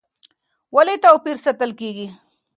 [0.75, 2.07] ولې توپیر ساتل کېږي؟